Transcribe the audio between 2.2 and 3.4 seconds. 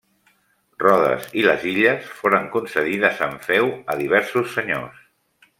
foren concedides en